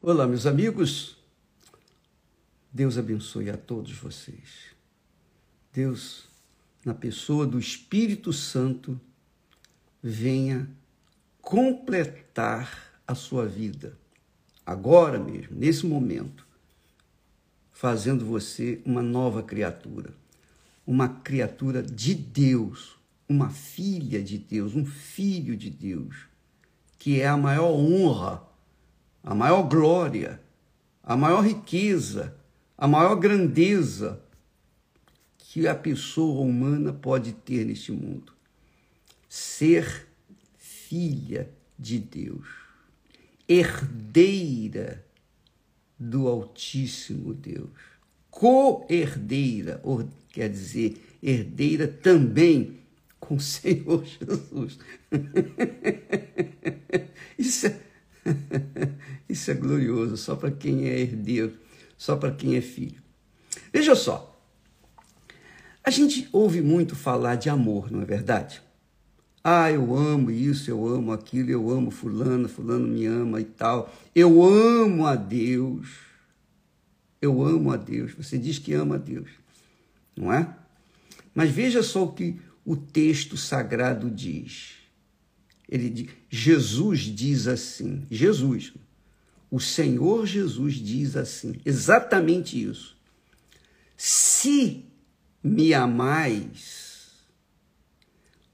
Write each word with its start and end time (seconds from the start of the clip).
Olá, 0.00 0.28
meus 0.28 0.46
amigos. 0.46 1.16
Deus 2.72 2.96
abençoe 2.96 3.50
a 3.50 3.56
todos 3.56 3.90
vocês. 3.98 4.76
Deus, 5.72 6.28
na 6.84 6.94
pessoa 6.94 7.44
do 7.44 7.58
Espírito 7.58 8.32
Santo, 8.32 8.98
venha 10.00 10.70
completar 11.42 13.00
a 13.04 13.16
sua 13.16 13.44
vida, 13.44 13.98
agora 14.64 15.18
mesmo, 15.18 15.56
nesse 15.56 15.84
momento, 15.84 16.46
fazendo 17.72 18.24
você 18.24 18.80
uma 18.86 19.02
nova 19.02 19.42
criatura, 19.42 20.14
uma 20.86 21.08
criatura 21.08 21.82
de 21.82 22.14
Deus, 22.14 22.96
uma 23.28 23.50
filha 23.50 24.22
de 24.22 24.38
Deus, 24.38 24.76
um 24.76 24.86
filho 24.86 25.56
de 25.56 25.70
Deus, 25.70 26.14
que 27.00 27.20
é 27.20 27.26
a 27.26 27.36
maior 27.36 27.72
honra, 27.72 28.47
a 29.22 29.34
maior 29.34 29.62
glória, 29.62 30.40
a 31.02 31.16
maior 31.16 31.40
riqueza, 31.40 32.34
a 32.76 32.86
maior 32.86 33.16
grandeza 33.16 34.20
que 35.38 35.66
a 35.66 35.74
pessoa 35.74 36.42
humana 36.42 36.92
pode 36.92 37.32
ter 37.32 37.64
neste 37.64 37.90
mundo. 37.90 38.32
Ser 39.28 40.06
filha 40.56 41.50
de 41.78 41.98
Deus, 41.98 42.46
herdeira 43.48 45.04
do 45.98 46.28
Altíssimo 46.28 47.34
Deus, 47.34 47.70
co-herdeira, 48.30 49.82
quer 50.30 50.48
dizer, 50.48 51.18
herdeira 51.22 51.88
também 51.88 52.78
com 53.18 53.36
o 53.36 53.40
Senhor 53.40 54.04
Jesus. 54.06 54.78
Isso 57.38 57.66
é, 57.66 57.80
isso 59.28 59.50
é 59.50 59.54
glorioso, 59.54 60.16
só 60.16 60.34
para 60.34 60.50
quem 60.50 60.88
é 60.88 60.98
herdeiro, 60.98 61.54
só 61.96 62.16
para 62.16 62.30
quem 62.30 62.56
é 62.56 62.60
filho. 62.60 63.02
Veja 63.72 63.94
só, 63.94 64.40
a 65.84 65.90
gente 65.90 66.28
ouve 66.32 66.60
muito 66.60 66.94
falar 66.94 67.36
de 67.36 67.48
amor, 67.48 67.90
não 67.90 68.02
é 68.02 68.04
verdade? 68.04 68.62
Ah, 69.42 69.70
eu 69.70 69.96
amo 69.96 70.30
isso, 70.30 70.70
eu 70.70 70.86
amo 70.86 71.12
aquilo, 71.12 71.50
eu 71.50 71.70
amo 71.70 71.90
fulano, 71.90 72.48
fulano 72.48 72.86
me 72.86 73.06
ama 73.06 73.40
e 73.40 73.44
tal. 73.44 73.94
Eu 74.14 74.42
amo 74.42 75.06
a 75.06 75.14
Deus. 75.14 75.88
Eu 77.20 77.42
amo 77.42 77.72
a 77.72 77.76
Deus. 77.76 78.12
Você 78.12 78.36
diz 78.36 78.58
que 78.58 78.74
ama 78.74 78.96
a 78.96 78.98
Deus, 78.98 79.30
não 80.16 80.32
é? 80.32 80.54
Mas 81.34 81.50
veja 81.50 81.82
só 81.82 82.04
o 82.04 82.12
que 82.12 82.38
o 82.64 82.76
texto 82.76 83.36
sagrado 83.36 84.10
diz. 84.10 84.74
Ele 85.68 85.88
diz, 85.88 86.10
Jesus 86.28 87.00
diz 87.00 87.46
assim, 87.46 88.04
Jesus, 88.10 88.74
o 89.50 89.58
Senhor 89.58 90.26
Jesus 90.26 90.74
diz 90.74 91.16
assim, 91.16 91.54
exatamente 91.64 92.62
isso. 92.62 92.96
Se 93.96 94.84
me 95.42 95.72
amais, 95.72 97.10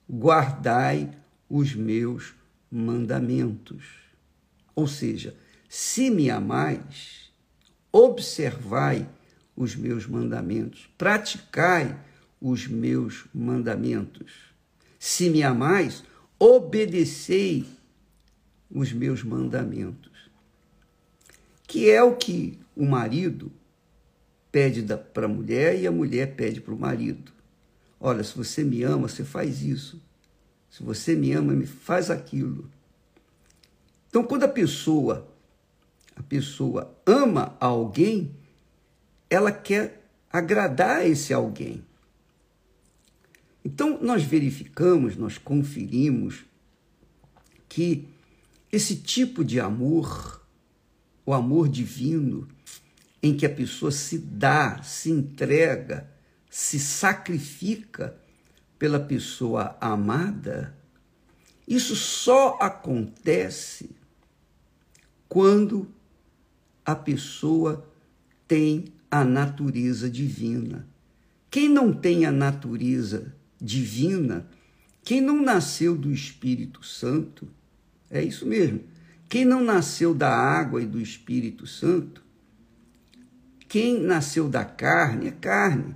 guardai 0.08 1.10
os 1.48 1.74
meus 1.74 2.34
mandamentos. 2.70 3.84
Ou 4.74 4.86
seja, 4.86 5.36
se 5.68 6.10
me 6.10 6.30
amais, 6.30 7.30
observai 7.90 9.08
os 9.56 9.74
meus 9.76 10.06
mandamentos, 10.06 10.88
praticai 10.96 11.98
os 12.40 12.66
meus 12.66 13.24
mandamentos. 13.34 14.32
Se 14.98 15.28
me 15.30 15.42
amais, 15.42 16.02
obedecei 16.38 17.66
os 18.70 18.92
meus 18.92 19.22
mandamentos. 19.22 20.13
Que 21.74 21.90
é 21.90 22.00
o 22.00 22.14
que 22.14 22.56
o 22.76 22.86
marido 22.86 23.50
pede 24.52 24.80
para 25.12 25.26
a 25.26 25.28
mulher 25.28 25.76
e 25.76 25.88
a 25.88 25.90
mulher 25.90 26.36
pede 26.36 26.60
para 26.60 26.72
o 26.72 26.78
marido. 26.78 27.32
Olha, 27.98 28.22
se 28.22 28.36
você 28.36 28.62
me 28.62 28.84
ama, 28.84 29.08
você 29.08 29.24
faz 29.24 29.60
isso. 29.60 30.00
Se 30.70 30.84
você 30.84 31.16
me 31.16 31.32
ama, 31.32 31.52
me 31.52 31.66
faz 31.66 32.12
aquilo. 32.12 32.70
Então, 34.06 34.22
quando 34.22 34.44
a 34.44 34.48
pessoa 34.48 35.28
a 36.14 36.22
pessoa 36.22 36.96
ama 37.04 37.56
alguém, 37.58 38.30
ela 39.28 39.50
quer 39.50 40.00
agradar 40.32 41.04
esse 41.04 41.34
alguém. 41.34 41.84
Então, 43.64 43.98
nós 44.00 44.22
verificamos, 44.22 45.16
nós 45.16 45.38
conferimos 45.38 46.44
que 47.68 48.06
esse 48.70 48.94
tipo 48.94 49.44
de 49.44 49.58
amor, 49.58 50.43
o 51.24 51.32
amor 51.32 51.68
divino, 51.68 52.48
em 53.22 53.36
que 53.36 53.46
a 53.46 53.50
pessoa 53.50 53.90
se 53.90 54.18
dá, 54.18 54.82
se 54.82 55.10
entrega, 55.10 56.10
se 56.50 56.78
sacrifica 56.78 58.16
pela 58.78 59.00
pessoa 59.00 59.76
amada, 59.80 60.76
isso 61.66 61.96
só 61.96 62.58
acontece 62.60 63.90
quando 65.28 65.88
a 66.84 66.94
pessoa 66.94 67.88
tem 68.46 68.84
a 69.10 69.24
natureza 69.24 70.10
divina. 70.10 70.86
Quem 71.50 71.68
não 71.68 71.92
tem 71.92 72.26
a 72.26 72.32
natureza 72.32 73.34
divina, 73.60 74.46
quem 75.02 75.20
não 75.20 75.40
nasceu 75.40 75.96
do 75.96 76.12
Espírito 76.12 76.84
Santo, 76.84 77.48
é 78.10 78.22
isso 78.22 78.44
mesmo. 78.44 78.80
Quem 79.28 79.44
não 79.44 79.62
nasceu 79.62 80.14
da 80.14 80.30
água 80.30 80.82
e 80.82 80.86
do 80.86 81.00
Espírito 81.00 81.66
Santo, 81.66 82.22
quem 83.68 84.00
nasceu 84.00 84.48
da 84.48 84.64
carne 84.64 85.28
é 85.28 85.30
carne. 85.32 85.94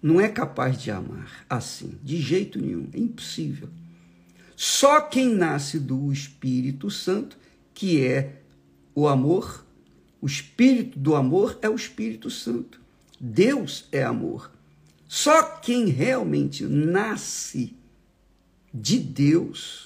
Não 0.00 0.20
é 0.20 0.28
capaz 0.28 0.80
de 0.80 0.90
amar 0.90 1.44
assim, 1.50 1.98
de 2.02 2.18
jeito 2.20 2.60
nenhum, 2.60 2.88
é 2.92 2.98
impossível. 2.98 3.68
Só 4.54 5.00
quem 5.00 5.34
nasce 5.34 5.78
do 5.78 6.12
Espírito 6.12 6.90
Santo, 6.90 7.36
que 7.74 8.04
é 8.04 8.40
o 8.94 9.08
amor, 9.08 9.66
o 10.20 10.26
espírito 10.26 10.98
do 10.98 11.14
amor 11.14 11.58
é 11.60 11.68
o 11.68 11.74
Espírito 11.74 12.30
Santo. 12.30 12.80
Deus 13.20 13.86
é 13.92 14.02
amor. 14.02 14.50
Só 15.06 15.42
quem 15.58 15.86
realmente 15.86 16.64
nasce 16.64 17.76
de 18.72 18.98
Deus 18.98 19.85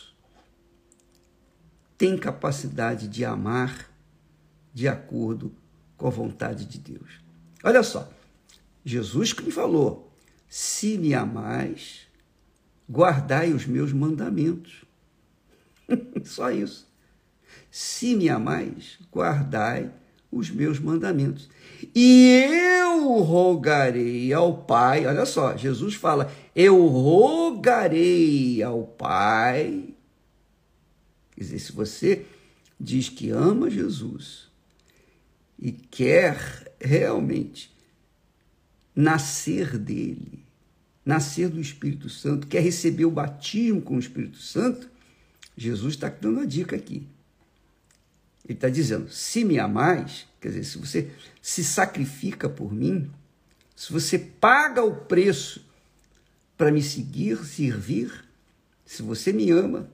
tem 2.01 2.17
capacidade 2.17 3.07
de 3.07 3.27
amar 3.27 3.91
de 4.73 4.89
acordo 4.89 5.53
com 5.99 6.07
a 6.07 6.11
vontade 6.11 6.65
de 6.65 6.79
Deus. 6.79 7.21
Olha 7.63 7.83
só, 7.83 8.11
Jesus 8.83 9.35
que 9.35 9.43
me 9.43 9.53
falou: 9.53 10.11
se 10.49 10.97
me 10.97 11.13
amais, 11.13 12.07
guardai 12.91 13.53
os 13.53 13.67
meus 13.67 13.93
mandamentos. 13.93 14.83
Só 16.25 16.51
isso. 16.51 16.89
Se 17.71 18.17
me 18.17 18.31
amais, 18.31 18.99
guardai 19.13 19.93
os 20.33 20.51
meus 20.51 20.81
mandamentos. 20.81 21.51
E 21.95 22.47
eu 22.81 23.19
rogarei 23.19 24.33
ao 24.33 24.57
Pai, 24.57 25.05
olha 25.05 25.27
só, 25.27 25.55
Jesus 25.55 25.95
fala: 25.97 26.33
eu 26.57 26.87
rogarei 26.87 28.63
ao 28.63 28.85
Pai. 28.85 29.95
Quer 31.41 31.45
dizer, 31.45 31.59
se 31.59 31.73
você 31.73 32.27
diz 32.79 33.09
que 33.09 33.31
ama 33.31 33.71
Jesus, 33.71 34.51
e 35.59 35.73
quer 35.73 36.71
realmente 36.79 37.75
nascer 38.95 39.79
dele, 39.79 40.45
nascer 41.03 41.49
do 41.49 41.59
Espírito 41.59 42.11
Santo, 42.11 42.47
quer 42.47 42.61
receber 42.61 43.07
o 43.07 43.11
batismo 43.11 43.81
com 43.81 43.97
o 43.97 43.99
Espírito 43.99 44.37
Santo, 44.37 44.87
Jesus 45.57 45.95
está 45.95 46.11
dando 46.11 46.41
a 46.41 46.45
dica 46.45 46.77
aqui. 46.77 47.09
Ele 48.45 48.53
está 48.53 48.69
dizendo: 48.69 49.09
se 49.09 49.43
me 49.43 49.59
amais, 49.59 50.27
quer 50.43 50.49
dizer, 50.49 50.65
se 50.65 50.77
você 50.77 51.11
se 51.41 51.65
sacrifica 51.65 52.51
por 52.51 52.71
mim, 52.71 53.11
se 53.75 53.91
você 53.91 54.19
paga 54.19 54.85
o 54.85 54.95
preço 54.95 55.65
para 56.55 56.71
me 56.71 56.83
seguir, 56.83 57.43
servir, 57.47 58.27
se 58.85 59.01
você 59.01 59.33
me 59.33 59.51
ama, 59.51 59.91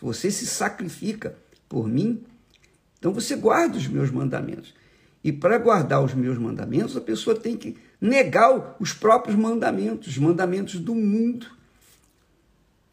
se 0.00 0.06
você 0.06 0.30
se 0.30 0.46
sacrifica 0.46 1.36
por 1.68 1.86
mim, 1.86 2.24
então 2.98 3.12
você 3.12 3.36
guarda 3.36 3.76
os 3.76 3.86
meus 3.86 4.10
mandamentos. 4.10 4.74
E 5.22 5.30
para 5.30 5.58
guardar 5.58 6.02
os 6.02 6.14
meus 6.14 6.38
mandamentos, 6.38 6.96
a 6.96 7.02
pessoa 7.02 7.38
tem 7.38 7.54
que 7.54 7.76
negar 8.00 8.76
os 8.80 8.94
próprios 8.94 9.36
mandamentos, 9.36 10.08
os 10.08 10.16
mandamentos 10.16 10.80
do 10.80 10.94
mundo. 10.94 11.46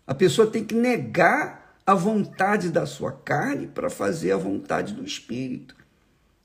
A 0.05 0.13
pessoa 0.13 0.47
tem 0.47 0.65
que 0.65 0.75
negar 0.75 1.79
a 1.85 1.93
vontade 1.93 2.69
da 2.69 2.85
sua 2.85 3.13
carne 3.13 3.67
para 3.67 3.89
fazer 3.89 4.33
a 4.33 4.37
vontade 4.37 4.93
do 4.93 5.05
Espírito. 5.05 5.77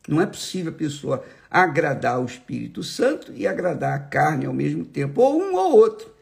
Não 0.07 0.21
é 0.21 0.27
possível 0.27 0.71
a 0.71 0.77
pessoa 0.77 1.25
agradar 1.51 2.21
o 2.21 2.27
Espírito 2.27 2.85
Santo 2.85 3.33
e 3.35 3.49
agradar 3.49 3.95
a 3.95 4.01
carne 4.01 4.47
ao 4.47 4.53
mesmo 4.53 4.85
tempo, 4.85 5.21
ou 5.21 5.43
um 5.43 5.57
ou 5.57 5.73
outro. 5.73 6.13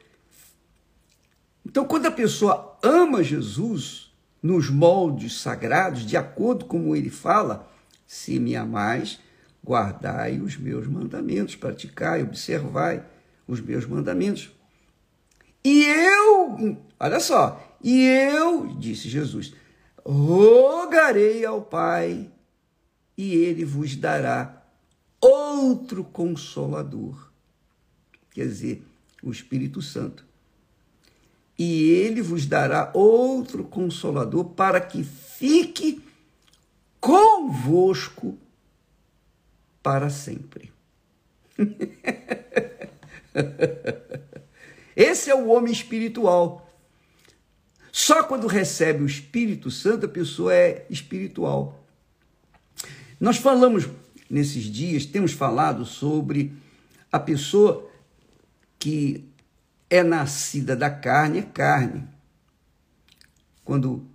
Então, 1.65 1.85
quando 1.85 2.07
a 2.07 2.11
pessoa 2.11 2.79
ama 2.83 3.23
Jesus 3.23 4.10
nos 4.43 4.71
moldes 4.71 5.41
sagrados, 5.41 6.07
de 6.07 6.17
acordo 6.17 6.65
com 6.65 6.95
ele 6.97 7.11
fala, 7.11 7.71
Se 8.07 8.39
me 8.39 8.57
amais, 8.57 9.21
guardai 9.65 10.41
os 10.41 10.57
meus 10.57 10.87
mandamentos, 10.87 11.55
praticai, 11.57 12.23
observai 12.23 13.05
os 13.47 13.61
meus 13.61 13.87
mandamentos. 13.87 14.51
E 15.63 15.85
eu, 15.85 16.79
olha 16.99 17.21
só, 17.21 17.77
e 17.83 18.03
eu, 18.05 18.75
disse 18.79 19.09
Jesus, 19.09 19.53
rogarei 20.05 21.45
ao 21.45 21.61
Pai, 21.61 22.31
e 23.17 23.35
ele 23.35 23.65
vos 23.65 23.95
dará 23.97 24.65
outro 25.21 26.03
consolador. 26.03 27.31
Quer 28.31 28.47
dizer, 28.47 28.83
o 29.23 29.31
Espírito 29.31 29.83
Santo. 29.83 30.30
E 31.63 31.91
ele 31.91 32.23
vos 32.23 32.47
dará 32.47 32.91
outro 32.95 33.65
consolador 33.65 34.47
para 34.47 34.81
que 34.81 35.05
fique 35.05 36.03
convosco 36.99 38.39
para 39.83 40.09
sempre. 40.09 40.73
Esse 44.97 45.29
é 45.29 45.35
o 45.35 45.49
homem 45.49 45.71
espiritual. 45.71 46.67
Só 47.93 48.23
quando 48.23 48.47
recebe 48.47 49.03
o 49.03 49.07
Espírito 49.07 49.71
Santo 49.71 50.07
a 50.07 50.09
pessoa 50.09 50.55
é 50.55 50.87
espiritual. 50.89 51.85
Nós 53.21 53.37
falamos 53.37 53.87
nesses 54.31 54.65
dias, 54.65 55.05
temos 55.05 55.33
falado 55.33 55.85
sobre 55.85 56.55
a 57.13 57.21
pessoa 57.21 57.87
que 58.79 59.30
é 59.91 60.05
nascida 60.05 60.77
da 60.77 60.89
carne, 60.89 61.41
é 61.41 61.43
carne. 61.43 62.09
Quando 63.65 64.07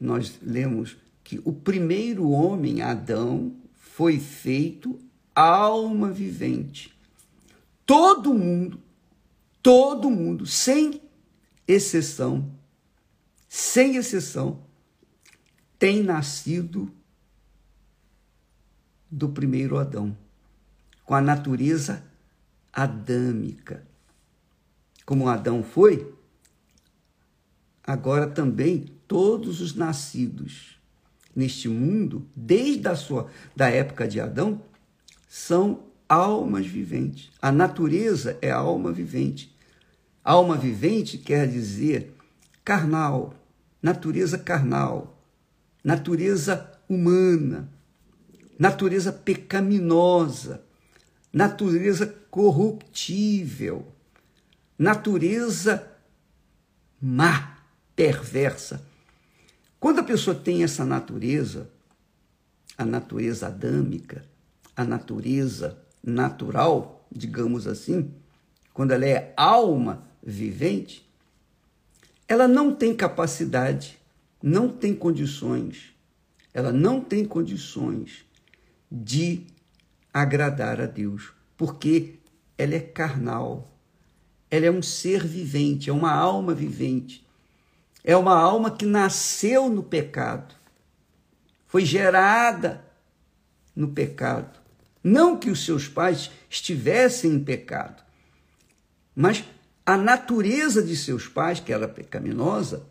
nós 0.00 0.38
lemos 0.42 0.96
que 1.22 1.40
o 1.44 1.52
primeiro 1.52 2.30
homem, 2.30 2.80
Adão, 2.80 3.54
foi 3.74 4.18
feito 4.18 4.98
alma 5.34 6.10
vivente. 6.10 6.96
Todo 7.84 8.32
mundo, 8.32 8.80
todo 9.62 10.10
mundo, 10.10 10.46
sem 10.46 11.02
exceção, 11.68 12.50
sem 13.48 13.96
exceção, 13.96 14.64
tem 15.78 16.02
nascido 16.02 16.90
do 19.10 19.28
primeiro 19.28 19.76
Adão, 19.76 20.16
com 21.04 21.14
a 21.14 21.20
natureza 21.20 22.02
adâmica. 22.72 23.86
Como 25.06 25.28
Adão 25.28 25.62
foi, 25.62 26.12
agora 27.82 28.26
também 28.26 28.86
todos 29.06 29.60
os 29.60 29.74
nascidos 29.74 30.76
neste 31.34 31.68
mundo, 31.68 32.26
desde 32.34 32.88
a 32.88 32.96
sua 32.96 33.28
da 33.54 33.68
época 33.68 34.08
de 34.08 34.20
Adão, 34.20 34.60
são 35.28 35.84
almas 36.08 36.66
viventes. 36.66 37.30
A 37.40 37.52
natureza 37.52 38.36
é 38.42 38.50
alma 38.50 38.90
vivente. 38.90 39.54
Alma 40.24 40.56
vivente 40.56 41.18
quer 41.18 41.46
dizer 41.46 42.12
carnal, 42.64 43.34
natureza 43.80 44.36
carnal, 44.36 45.22
natureza 45.84 46.72
humana, 46.88 47.68
natureza 48.58 49.12
pecaminosa, 49.12 50.64
natureza 51.32 52.06
corruptível, 52.28 53.86
natureza 54.78 55.92
má, 57.00 57.58
perversa. 57.94 58.84
Quando 59.78 60.00
a 60.00 60.04
pessoa 60.04 60.34
tem 60.34 60.64
essa 60.64 60.84
natureza, 60.84 61.70
a 62.76 62.84
natureza 62.84 63.46
adâmica, 63.46 64.24
a 64.74 64.84
natureza 64.84 65.78
natural, 66.02 67.06
digamos 67.10 67.66
assim, 67.66 68.12
quando 68.72 68.92
ela 68.92 69.06
é 69.06 69.32
alma 69.36 70.06
vivente, 70.22 71.08
ela 72.28 72.46
não 72.46 72.74
tem 72.74 72.94
capacidade, 72.94 73.98
não 74.42 74.68
tem 74.68 74.94
condições, 74.94 75.94
ela 76.52 76.72
não 76.72 77.00
tem 77.00 77.24
condições 77.24 78.24
de 78.90 79.46
agradar 80.12 80.80
a 80.80 80.86
Deus, 80.86 81.32
porque 81.56 82.18
ela 82.58 82.74
é 82.74 82.80
carnal, 82.80 83.75
ela 84.56 84.66
é 84.66 84.70
um 84.70 84.82
ser 84.82 85.26
vivente, 85.26 85.90
é 85.90 85.92
uma 85.92 86.12
alma 86.12 86.54
vivente, 86.54 87.26
é 88.02 88.16
uma 88.16 88.36
alma 88.36 88.70
que 88.70 88.86
nasceu 88.86 89.68
no 89.68 89.82
pecado, 89.82 90.54
foi 91.66 91.84
gerada 91.84 92.84
no 93.74 93.88
pecado. 93.88 94.58
Não 95.02 95.38
que 95.38 95.50
os 95.50 95.64
seus 95.64 95.86
pais 95.86 96.30
estivessem 96.48 97.32
em 97.32 97.44
pecado, 97.44 98.02
mas 99.14 99.44
a 99.84 99.96
natureza 99.96 100.82
de 100.82 100.96
seus 100.96 101.28
pais, 101.28 101.60
que 101.60 101.72
era 101.72 101.86
pecaminosa, 101.86 102.86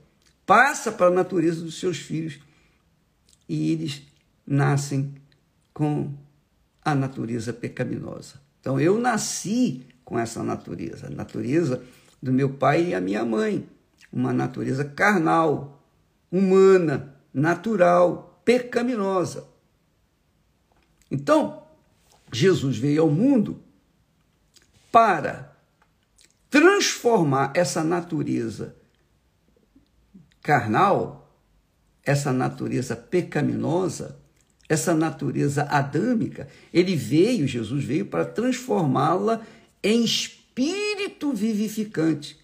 passa 0.46 0.92
para 0.92 1.08
a 1.08 1.12
natureza 1.12 1.62
dos 1.62 1.80
seus 1.80 1.98
filhos 1.98 2.40
e 3.50 3.72
eles 3.72 4.02
nascem 4.46 5.14
com 5.74 6.14
a 6.84 6.96
natureza 6.96 7.52
pecaminosa. 7.52 8.40
Então 8.62 8.80
eu 8.80 9.00
nasci 9.00 9.86
com 10.06 10.18
essa 10.18 10.44
natureza, 10.44 11.08
a 11.08 11.10
natureza 11.10 11.84
do 12.22 12.32
meu 12.32 12.54
pai 12.54 12.90
e 12.90 12.96
a 12.96 13.02
minha 13.02 13.26
mãe, 13.26 13.68
uma 14.14 14.32
natureza 14.32 14.86
carnal, 14.86 15.84
humana, 16.32 17.16
natural, 17.34 18.40
pecaminosa. 18.46 19.48
Então, 21.10 21.64
Jesus 22.32 22.78
veio 22.78 23.02
ao 23.02 23.10
mundo 23.10 23.62
para 24.92 25.54
transformar 26.50 27.52
essa 27.54 27.84
natureza 27.84 28.76
carnal, 30.42 31.38
essa 32.04 32.32
natureza 32.32 32.96
pecaminosa, 32.96 34.18
essa 34.68 34.96
natureza 34.96 35.64
adâmica, 35.64 36.48
ele 36.74 36.96
veio, 36.96 37.48
Jesus 37.48 37.84
veio 37.84 38.06
para 38.06 38.26
transformá-la 38.26 39.42
em 39.86 40.04
espírito 40.04 41.32
vivificante, 41.32 42.38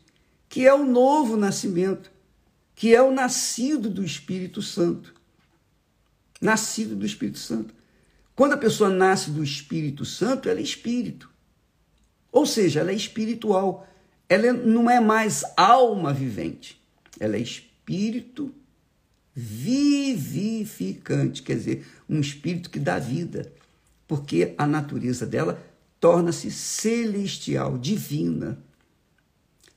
que 0.48 0.68
é 0.68 0.74
o 0.74 0.86
novo 0.86 1.36
nascimento, 1.36 2.12
que 2.76 2.94
é 2.94 3.02
o 3.02 3.12
nascido 3.12 3.90
do 3.90 4.06
Espírito 4.06 4.62
Santo. 4.62 5.14
Nascido 6.40 6.96
do 6.96 7.06
Espírito 7.06 7.40
Santo. 7.40 7.74
Quando 8.36 8.54
a 8.54 8.58
pessoa 8.58 8.90
nasce 8.90 9.32
do 9.32 9.44
Espírito 9.44 10.06
Santo, 10.06 10.48
ela 10.48 10.60
é 10.60 10.64
espírito. 10.64 11.30
Ou 12.32 12.46
seja, 12.46 12.80
ela 12.80 12.92
é 12.92 12.96
espiritual 12.96 13.88
ela 14.32 14.54
não 14.54 14.90
é 14.90 15.02
mais 15.02 15.44
alma 15.58 16.14
vivente, 16.14 16.82
ela 17.20 17.36
é 17.36 17.40
espírito 17.40 18.56
vivificante, 19.36 21.44
quer 21.44 21.58
dizer, 21.58 21.86
um 22.08 22.22
espírito 22.22 22.70
que 22.70 22.80
dá 22.80 22.98
vida, 22.98 23.52
porque 24.08 24.56
a 24.58 24.66
natureza 24.66 25.28
dela 25.28 25.62
torna-se 26.02 26.52
celestial, 26.52 27.78
divina. 27.78 28.62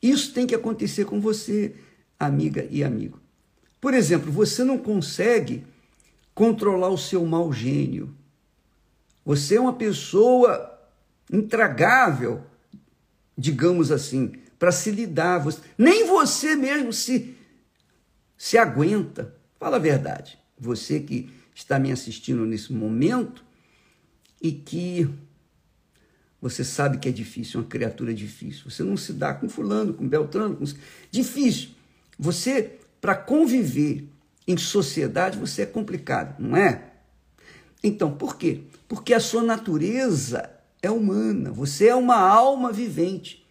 Isso 0.02 0.34
tem 0.34 0.46
que 0.46 0.54
acontecer 0.54 1.04
com 1.04 1.20
você, 1.20 1.76
amiga 2.18 2.66
e 2.68 2.82
amigo. 2.82 3.20
Por 3.80 3.94
exemplo, 3.94 4.32
você 4.32 4.64
não 4.64 4.76
consegue 4.76 5.64
controlar 6.34 6.88
o 6.88 6.98
seu 6.98 7.24
mau 7.24 7.52
gênio. 7.52 8.12
Você 9.24 9.54
é 9.54 9.60
uma 9.60 9.74
pessoa 9.74 10.76
intragável, 11.30 12.42
digamos 13.38 13.92
assim 13.92 14.32
para 14.58 14.72
se 14.72 14.90
lidar. 14.90 15.44
Nem 15.76 16.06
você 16.06 16.56
mesmo 16.56 16.90
se, 16.90 17.36
se 18.36 18.56
aguenta. 18.56 19.34
Fala 19.58 19.76
a 19.76 19.80
verdade. 19.80 20.38
Você 20.58 21.00
que 21.00 21.30
está 21.54 21.78
me 21.78 21.92
assistindo 21.92 22.46
nesse 22.46 22.72
momento 22.72 23.44
e 24.40 24.50
que 24.52 25.06
você 26.44 26.62
sabe 26.62 26.98
que 26.98 27.08
é 27.08 27.10
difícil, 27.10 27.60
uma 27.60 27.66
criatura 27.66 28.12
difícil. 28.12 28.68
Você 28.68 28.82
não 28.82 28.98
se 28.98 29.14
dá 29.14 29.32
com 29.32 29.48
fulano, 29.48 29.94
com 29.94 30.06
beltrano, 30.06 30.54
com... 30.54 30.64
difícil. 31.10 31.70
Você, 32.18 32.80
para 33.00 33.14
conviver 33.14 34.06
em 34.46 34.54
sociedade, 34.58 35.38
você 35.38 35.62
é 35.62 35.66
complicado, 35.66 36.38
não 36.38 36.54
é? 36.54 36.90
Então, 37.82 38.12
por 38.12 38.36
quê? 38.36 38.60
Porque 38.86 39.14
a 39.14 39.20
sua 39.20 39.42
natureza 39.42 40.50
é 40.82 40.90
humana, 40.90 41.50
você 41.50 41.88
é 41.88 41.94
uma 41.94 42.18
alma 42.18 42.70
vivente. 42.70 43.42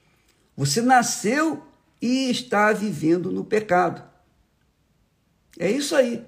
Você 0.56 0.80
nasceu 0.80 1.64
e 2.00 2.30
está 2.30 2.72
vivendo 2.74 3.32
no 3.32 3.44
pecado. 3.44 4.04
É 5.58 5.72
isso 5.72 5.96
aí. 5.96 6.24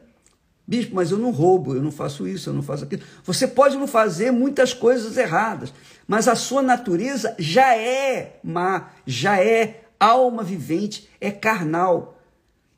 Bispo, 0.68 0.96
mas 0.96 1.12
eu 1.12 1.18
não 1.20 1.30
roubo, 1.30 1.76
eu 1.76 1.82
não 1.82 1.92
faço 1.92 2.28
isso, 2.28 2.50
eu 2.50 2.54
não 2.54 2.64
faço 2.64 2.86
aquilo. 2.86 3.04
Você 3.24 3.48
pode 3.48 3.78
não 3.78 3.88
fazer 3.88 4.32
muitas 4.32 4.74
coisas 4.74 5.16
erradas, 5.16 5.72
mas 6.08 6.28
a 6.28 6.36
sua 6.36 6.62
natureza 6.62 7.36
já 7.38 7.78
é 7.78 8.40
má, 8.44 8.90
já 9.06 9.40
é 9.40 9.86
alma 10.00 10.44
vivente, 10.44 11.10
é 11.22 11.32
carnal. 11.32 12.14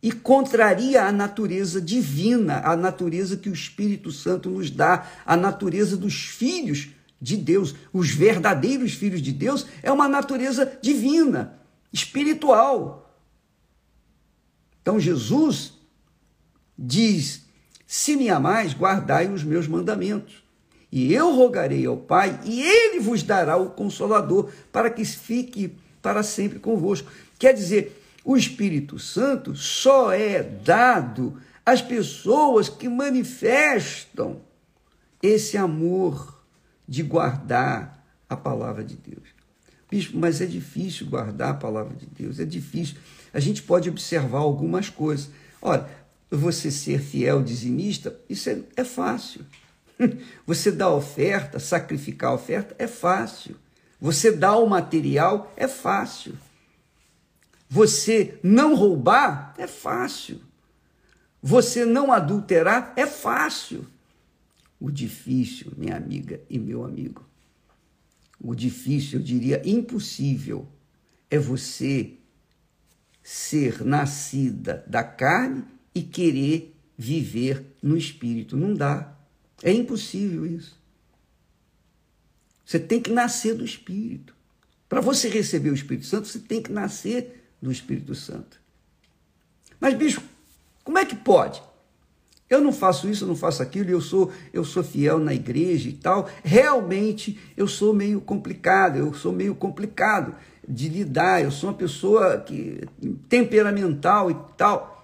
e 0.01 0.11
contraria 0.11 1.03
a 1.03 1.11
natureza 1.11 1.81
divina, 1.81 2.61
a 2.63 2.75
natureza 2.75 3.35
que 3.35 3.49
o 3.49 3.53
Espírito 3.53 4.11
Santo 4.11 4.49
nos 4.49 4.69
dá, 4.69 5.07
a 5.25 5.35
natureza 5.35 5.97
dos 5.97 6.13
filhos 6.13 6.89
de 7.19 7.35
Deus. 7.35 7.73
Os 7.91 8.11
verdadeiros 8.11 8.93
filhos 8.93 9.21
de 9.21 9.31
Deus 9.33 9.65
é 9.81 9.91
uma 9.91 10.07
natureza 10.07 10.77
divina, 10.81 11.59
espiritual. 11.91 13.19
Então 14.81 14.99
Jesus 14.99 15.73
diz: 16.77 17.46
Se 17.87 18.17
me 18.17 18.29
amais, 18.29 18.73
guardai 18.73 19.29
os 19.29 19.45
meus 19.45 19.65
mandamentos. 19.65 20.43
E 20.91 21.13
eu 21.13 21.33
rogarei 21.33 21.85
ao 21.85 21.95
Pai, 21.95 22.37
e 22.43 22.61
ele 22.61 22.99
vos 22.99 23.23
dará 23.23 23.55
o 23.55 23.69
consolador, 23.69 24.51
para 24.71 24.89
que 24.89 25.05
fique 25.05 25.73
para 26.01 26.21
sempre 26.21 26.59
convosco. 26.59 27.09
Quer 27.39 27.53
dizer, 27.53 28.03
o 28.25 28.35
Espírito 28.35 28.99
Santo 28.99 29.55
só 29.55 30.11
é 30.11 30.43
dado 30.43 31.41
às 31.65 31.81
pessoas 31.81 32.67
que 32.67 32.89
manifestam 32.89 34.41
esse 35.23 35.57
amor 35.57 36.41
de 36.87 37.03
guardar 37.03 38.05
a 38.29 38.35
palavra 38.35 38.83
de 38.83 38.95
Deus. 38.95 39.29
Bispo, 39.89 40.17
mas 40.17 40.41
é 40.41 40.45
difícil 40.45 41.07
guardar 41.07 41.51
a 41.51 41.53
palavra 41.53 41.95
de 41.95 42.05
Deus, 42.05 42.39
é 42.39 42.45
difícil. 42.45 42.97
A 43.33 43.39
gente 43.39 43.63
pode 43.63 43.89
observar 43.89 44.39
algumas 44.39 44.89
coisas. 44.89 45.29
Olha, 45.61 45.87
você 46.29 46.69
ser 46.69 47.01
fiel 47.01 47.41
dizimista, 47.41 48.19
isso 48.29 48.49
é, 48.49 48.59
é 48.75 48.83
fácil. 48.83 49.45
Você 50.45 50.71
dar 50.71 50.91
oferta, 50.91 51.59
sacrificar 51.59 52.31
a 52.31 52.35
oferta, 52.35 52.75
é 52.77 52.87
fácil. 52.87 53.55
Você 53.99 54.31
dar 54.31 54.57
o 54.57 54.67
material, 54.67 55.51
é 55.57 55.67
fácil. 55.67 56.37
Você 57.69 58.39
não 58.43 58.75
roubar 58.75 59.55
é 59.57 59.65
fácil. 59.65 60.41
Você 61.41 61.85
não 61.85 62.11
adulterar 62.11 62.93
é 62.95 63.05
fácil. 63.05 63.87
O 64.79 64.91
difícil, 64.91 65.71
minha 65.75 65.95
amiga 65.95 66.39
e 66.49 66.59
meu 66.59 66.83
amigo, 66.83 67.25
o 68.39 68.53
difícil, 68.53 69.19
eu 69.19 69.25
diria 69.25 69.61
impossível, 69.65 70.67
é 71.31 71.39
você 71.39 72.13
ser 73.23 73.83
nascida 73.83 74.85
da 74.87 75.03
carne 75.03 75.65
e 75.97 76.03
querer 76.03 76.75
viver 76.97 77.65
no 77.81 77.97
espírito. 77.97 78.55
Não 78.55 78.73
dá. 78.73 79.13
É 79.63 79.71
impossível 79.71 80.45
isso. 80.45 80.77
Você 82.65 82.79
tem 82.79 83.01
que 83.01 83.11
nascer 83.11 83.55
do 83.55 83.63
espírito. 83.63 84.35
Para 84.89 85.01
você 85.01 85.27
receber 85.27 85.69
o 85.69 85.73
Espírito 85.73 86.05
Santo, 86.05 86.27
você 86.27 86.39
tem 86.39 86.61
que 86.61 86.71
nascer 86.71 87.43
do 87.61 87.71
Espírito 87.71 88.15
Santo. 88.15 88.59
Mas, 89.79 89.93
bicho, 89.93 90.21
como 90.83 90.97
é 90.97 91.05
que 91.05 91.15
pode? 91.15 91.61
Eu 92.49 92.61
não 92.61 92.71
faço 92.71 93.09
isso, 93.09 93.25
eu 93.25 93.27
não 93.27 93.35
faço 93.35 93.61
aquilo, 93.61 93.89
eu 93.89 93.99
sou, 93.99 94.31
eu 94.53 94.63
sou 94.63 94.81
fiel 94.81 95.19
na 95.19 95.33
igreja 95.33 95.89
e 95.89 95.93
tal. 95.93 96.29
Realmente 96.43 97.37
eu 97.57 97.67
sou 97.67 97.93
meio 97.93 98.21
complicado, 98.21 98.97
eu 98.97 99.13
sou 99.13 99.33
meio 99.33 99.53
complicado 99.53 100.33
de 100.67 100.87
lidar, 100.87 101.43
eu 101.43 101.51
sou 101.51 101.69
uma 101.69 101.75
pessoa 101.75 102.39
que 102.39 102.87
temperamental 103.27 104.31
e 104.31 104.35
tal. 104.55 104.96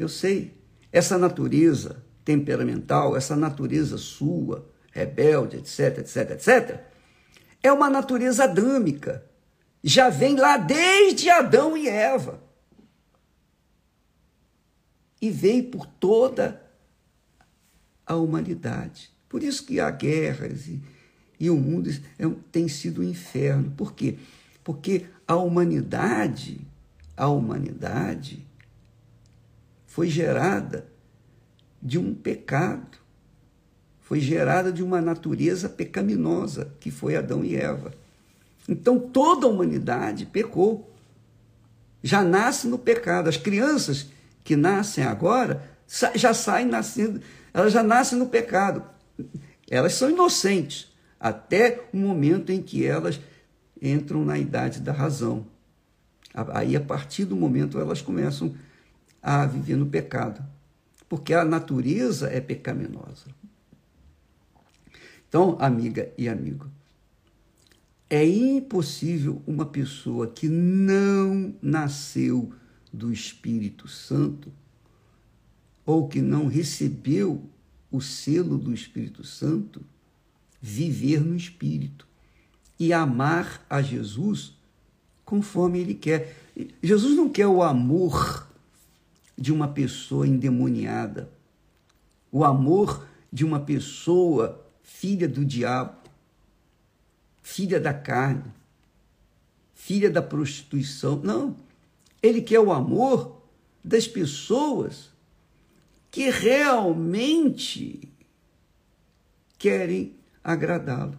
Eu 0.00 0.08
sei, 0.08 0.54
essa 0.90 1.18
natureza 1.18 2.02
temperamental, 2.24 3.16
essa 3.16 3.36
natureza 3.36 3.98
sua, 3.98 4.66
rebelde, 4.92 5.58
etc, 5.58 5.98
etc, 5.98 6.30
etc, 6.30 6.80
é 7.62 7.70
uma 7.70 7.90
natureza 7.90 8.44
adâmica 8.44 9.30
já 9.82 10.08
vem 10.08 10.36
lá 10.36 10.56
desde 10.56 11.30
Adão 11.30 11.76
e 11.76 11.88
Eva. 11.88 12.42
E 15.20 15.30
veio 15.30 15.64
por 15.64 15.86
toda 15.86 16.62
a 18.06 18.14
humanidade. 18.14 19.10
Por 19.28 19.42
isso 19.42 19.64
que 19.64 19.80
há 19.80 19.90
guerras 19.90 20.66
e, 20.66 20.82
e 21.38 21.50
o 21.50 21.56
mundo 21.56 21.90
é, 21.90 22.26
tem 22.50 22.68
sido 22.68 23.02
um 23.02 23.04
inferno. 23.04 23.70
Por 23.72 23.94
quê? 23.94 24.18
Porque 24.64 25.06
a 25.26 25.36
humanidade, 25.36 26.66
a 27.16 27.28
humanidade 27.28 28.46
foi 30.00 30.08
gerada 30.08 30.86
de 31.82 31.98
um 31.98 32.14
pecado. 32.14 32.96
Foi 34.00 34.18
gerada 34.18 34.72
de 34.72 34.82
uma 34.82 34.98
natureza 34.98 35.68
pecaminosa, 35.68 36.72
que 36.80 36.90
foi 36.90 37.16
Adão 37.16 37.44
e 37.44 37.54
Eva. 37.54 37.92
Então 38.66 38.98
toda 38.98 39.46
a 39.46 39.50
humanidade 39.50 40.24
pecou. 40.24 40.90
Já 42.02 42.24
nasce 42.24 42.66
no 42.66 42.78
pecado. 42.78 43.28
As 43.28 43.36
crianças 43.36 44.06
que 44.42 44.56
nascem 44.56 45.04
agora 45.04 45.70
já 46.14 46.32
saem 46.32 46.66
nascendo, 46.66 47.20
elas 47.52 47.70
já 47.70 47.82
nascem 47.82 48.18
no 48.18 48.30
pecado. 48.30 48.82
Elas 49.70 49.92
são 49.92 50.08
inocentes 50.08 50.90
até 51.20 51.84
o 51.92 51.98
momento 51.98 52.50
em 52.50 52.62
que 52.62 52.86
elas 52.86 53.20
entram 53.82 54.24
na 54.24 54.38
idade 54.38 54.80
da 54.80 54.92
razão. 54.92 55.46
Aí, 56.54 56.74
a 56.74 56.80
partir 56.80 57.26
do 57.26 57.36
momento, 57.36 57.78
elas 57.78 58.00
começam 58.00 58.48
a 58.48 58.69
viver 59.50 59.76
no 59.76 59.86
pecado, 59.86 60.44
porque 61.08 61.34
a 61.34 61.44
natureza 61.44 62.28
é 62.28 62.40
pecaminosa. 62.40 63.26
Então, 65.28 65.56
amiga 65.60 66.12
e 66.18 66.28
amigo, 66.28 66.68
é 68.08 68.26
impossível 68.26 69.40
uma 69.46 69.64
pessoa 69.64 70.26
que 70.26 70.48
não 70.48 71.54
nasceu 71.62 72.52
do 72.92 73.12
Espírito 73.12 73.86
Santo 73.86 74.52
ou 75.86 76.08
que 76.08 76.20
não 76.20 76.48
recebeu 76.48 77.48
o 77.90 78.00
selo 78.00 78.58
do 78.58 78.74
Espírito 78.74 79.22
Santo 79.22 79.82
viver 80.60 81.20
no 81.20 81.36
Espírito 81.36 82.06
e 82.78 82.92
amar 82.92 83.64
a 83.70 83.80
Jesus 83.80 84.54
conforme 85.24 85.78
ele 85.78 85.94
quer. 85.94 86.36
Jesus 86.82 87.16
não 87.16 87.28
quer 87.28 87.46
o 87.46 87.62
amor 87.62 88.49
de 89.40 89.52
uma 89.52 89.68
pessoa 89.68 90.28
endemoniada, 90.28 91.30
o 92.30 92.44
amor 92.44 93.06
de 93.32 93.44
uma 93.44 93.58
pessoa 93.58 94.64
filha 94.82 95.26
do 95.26 95.44
diabo 95.44 96.00
filha 97.50 97.80
da 97.80 97.92
carne, 97.92 98.44
filha 99.74 100.08
da 100.08 100.22
prostituição. 100.22 101.20
Não. 101.22 101.56
Ele 102.22 102.40
quer 102.40 102.60
o 102.60 102.72
amor 102.72 103.42
das 103.82 104.06
pessoas 104.06 105.10
que 106.12 106.30
realmente 106.30 108.08
querem 109.58 110.14
agradá-lo. 110.44 111.18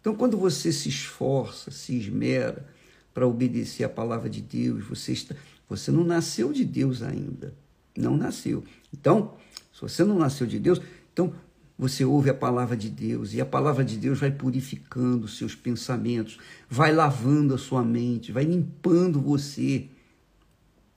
Então, 0.00 0.14
quando 0.14 0.36
você 0.36 0.72
se 0.72 0.88
esforça, 0.88 1.72
se 1.72 1.96
esmera 1.96 2.68
para 3.12 3.26
obedecer 3.26 3.84
a 3.84 3.88
palavra 3.88 4.30
de 4.30 4.40
Deus, 4.40 4.84
você, 4.84 5.12
está, 5.12 5.34
você 5.76 5.90
não 5.90 6.04
nasceu 6.04 6.52
de 6.52 6.64
Deus 6.64 7.02
ainda. 7.02 7.54
Não 7.96 8.16
nasceu. 8.16 8.64
Então, 8.92 9.34
se 9.72 9.80
você 9.80 10.04
não 10.04 10.18
nasceu 10.18 10.46
de 10.46 10.58
Deus, 10.58 10.80
então 11.12 11.32
você 11.78 12.04
ouve 12.04 12.30
a 12.30 12.34
palavra 12.34 12.76
de 12.76 12.88
Deus 12.88 13.34
e 13.34 13.40
a 13.40 13.46
palavra 13.46 13.84
de 13.84 13.96
Deus 13.96 14.20
vai 14.20 14.30
purificando 14.30 15.24
os 15.24 15.36
seus 15.36 15.54
pensamentos, 15.54 16.38
vai 16.68 16.92
lavando 16.92 17.54
a 17.54 17.58
sua 17.58 17.82
mente, 17.82 18.32
vai 18.32 18.44
limpando 18.44 19.20
você. 19.20 19.88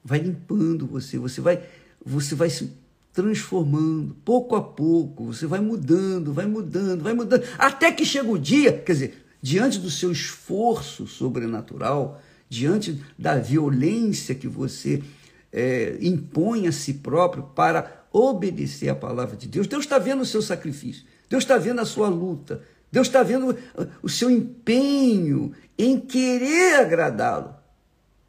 Vai 0.04 0.20
limpando 0.20 0.86
você, 0.86 1.18
você 1.18 1.42
vai 1.42 1.64
você 2.06 2.36
vai 2.36 2.52
se 2.52 2.72
transformando 3.12 4.14
pouco 4.24 4.56
a 4.56 4.62
pouco, 4.62 5.26
você 5.26 5.48
vai 5.48 5.60
mudando, 5.60 6.32
vai 6.34 6.46
mudando, 6.46 7.02
vai 7.02 7.14
mudando, 7.14 7.44
até 7.58 7.92
que 7.92 8.06
chega 8.06 8.30
o 8.30 8.38
dia, 8.38 8.74
quer 8.74 8.92
dizer, 8.92 9.26
diante 9.42 9.80
do 9.80 9.90
seu 9.90 10.12
esforço 10.12 11.08
sobrenatural, 11.08 12.22
diante 12.50 13.02
da 13.18 13.38
violência 13.38 14.36
que 14.36 14.48
você 14.48 15.04
é, 15.52 15.98
impõe 16.02 16.68
a 16.68 16.72
si 16.72 16.96
próprio 16.96 17.44
para 17.44 18.06
obedecer 18.12 18.90
a 18.90 18.96
palavra 18.96 19.36
de 19.36 19.48
Deus. 19.48 19.68
Deus 19.68 19.84
está 19.84 19.98
vendo 19.98 20.22
o 20.22 20.26
seu 20.26 20.42
sacrifício, 20.42 21.06
Deus 21.30 21.44
está 21.44 21.58
vendo 21.58 21.82
a 21.82 21.86
sua 21.86 22.08
luta, 22.08 22.62
Deus 22.92 23.08
está 23.08 23.24
vendo 23.24 23.58
o 24.02 24.08
seu 24.08 24.30
empenho 24.30 25.54
em 25.78 26.00
querer 26.00 26.76
agradá-lo. 26.76 27.56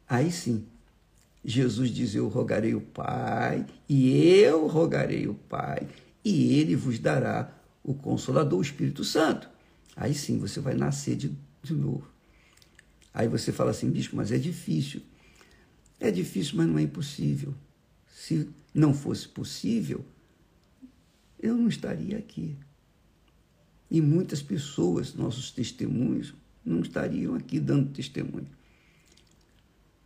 Aí 0.09 0.31
sim, 0.31 0.65
Jesus 1.43 1.89
diz: 1.89 2.15
Eu 2.15 2.27
rogarei 2.27 2.75
o 2.75 2.81
Pai, 2.81 3.65
e 3.87 4.13
eu 4.39 4.67
rogarei 4.67 5.27
o 5.27 5.33
Pai, 5.33 5.87
e 6.23 6.59
ele 6.59 6.75
vos 6.75 6.99
dará 6.99 7.51
o 7.83 7.93
Consolador, 7.93 8.59
o 8.59 8.61
Espírito 8.61 9.03
Santo. 9.03 9.49
Aí 9.95 10.13
sim 10.13 10.37
você 10.37 10.59
vai 10.59 10.73
nascer 10.73 11.15
de, 11.15 11.31
de 11.63 11.73
novo. 11.73 12.16
Aí 13.17 13.27
você 13.27 13.51
fala 13.51 13.71
assim, 13.71 13.89
bispo, 13.89 14.15
mas 14.15 14.31
é 14.31 14.37
difícil. 14.37 15.01
É 15.99 16.11
difícil, 16.11 16.55
mas 16.55 16.67
não 16.67 16.77
é 16.77 16.83
impossível. 16.83 17.51
Se 18.13 18.47
não 18.71 18.93
fosse 18.93 19.27
possível, 19.27 20.05
eu 21.39 21.57
não 21.57 21.67
estaria 21.67 22.15
aqui. 22.15 22.55
E 23.89 23.99
muitas 24.01 24.43
pessoas, 24.43 25.15
nossos 25.15 25.49
testemunhos, 25.49 26.35
não 26.63 26.81
estariam 26.81 27.33
aqui 27.33 27.59
dando 27.59 27.91
testemunho. 27.91 28.47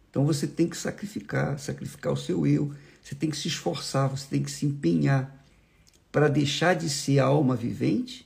Então 0.09 0.25
você 0.25 0.47
tem 0.47 0.69
que 0.69 0.77
sacrificar, 0.77 1.59
sacrificar 1.59 2.13
o 2.13 2.17
seu 2.17 2.47
eu. 2.47 2.73
Você 3.03 3.13
tem 3.13 3.29
que 3.29 3.35
se 3.35 3.49
esforçar, 3.49 4.07
você 4.07 4.25
tem 4.29 4.41
que 4.41 4.49
se 4.49 4.65
empenhar 4.65 5.45
para 6.13 6.29
deixar 6.29 6.75
de 6.75 6.89
ser 6.89 7.19
alma 7.19 7.57
vivente 7.57 8.25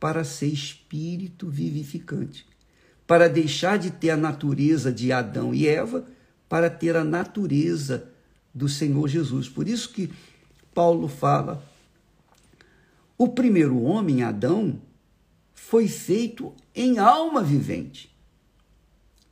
para 0.00 0.24
ser 0.24 0.48
espírito 0.48 1.48
vivificante. 1.48 2.55
Para 3.06 3.28
deixar 3.28 3.78
de 3.78 3.90
ter 3.90 4.10
a 4.10 4.16
natureza 4.16 4.92
de 4.92 5.12
Adão 5.12 5.54
e 5.54 5.66
Eva 5.66 6.04
para 6.48 6.70
ter 6.70 6.96
a 6.96 7.04
natureza 7.04 8.08
do 8.54 8.68
Senhor 8.68 9.08
Jesus. 9.08 9.48
Por 9.48 9.68
isso 9.68 9.92
que 9.92 10.10
Paulo 10.74 11.08
fala: 11.08 11.62
o 13.18 13.28
primeiro 13.28 13.80
homem, 13.82 14.22
Adão, 14.22 14.80
foi 15.54 15.88
feito 15.88 16.52
em 16.74 16.98
alma 16.98 17.42
vivente. 17.42 18.14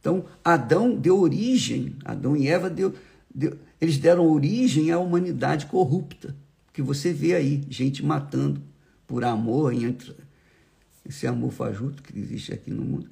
Então, 0.00 0.26
Adão 0.44 0.94
deu 0.94 1.18
origem, 1.18 1.96
Adão 2.04 2.36
e 2.36 2.48
Eva 2.48 2.68
deu, 2.68 2.94
deu, 3.34 3.58
eles 3.80 3.96
deram 3.96 4.26
origem 4.26 4.90
à 4.90 4.98
humanidade 4.98 5.66
corrupta, 5.66 6.36
que 6.72 6.82
você 6.82 7.12
vê 7.12 7.34
aí, 7.34 7.62
gente 7.70 8.04
matando 8.04 8.60
por 9.06 9.24
amor, 9.24 9.72
entre 9.72 10.14
esse 11.06 11.26
amor 11.26 11.52
fajuto 11.52 12.02
que 12.02 12.18
existe 12.18 12.52
aqui 12.52 12.70
no 12.70 12.82
mundo. 12.82 13.08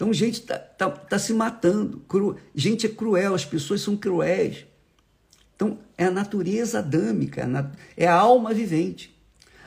Então, 0.00 0.14
gente 0.14 0.40
está 0.40 0.56
tá, 0.56 0.88
tá 0.88 1.18
se 1.18 1.34
matando, 1.34 1.98
cru, 2.08 2.34
gente 2.54 2.86
é 2.86 2.88
cruel, 2.88 3.34
as 3.34 3.44
pessoas 3.44 3.82
são 3.82 3.98
cruéis. 3.98 4.64
Então, 5.54 5.78
é 5.98 6.06
a 6.06 6.10
natureza 6.10 6.78
adâmica, 6.78 7.46
é 7.94 8.06
a 8.06 8.14
alma 8.14 8.54
vivente. 8.54 9.14